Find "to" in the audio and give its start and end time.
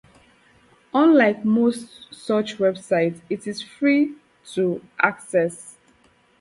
4.55-4.83